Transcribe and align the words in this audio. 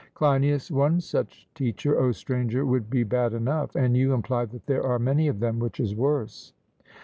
CLEINIAS: 0.15 0.71
One 0.71 0.99
such 0.99 1.47
teacher, 1.53 1.99
O 1.99 2.11
stranger, 2.11 2.65
would 2.65 2.89
be 2.89 3.03
bad 3.03 3.33
enough, 3.33 3.75
and 3.75 3.95
you 3.95 4.15
imply 4.15 4.45
that 4.45 4.65
there 4.65 4.83
are 4.83 4.97
many 4.97 5.27
of 5.27 5.39
them, 5.39 5.59
which 5.59 5.79
is 5.79 5.93
worse. 5.93 6.53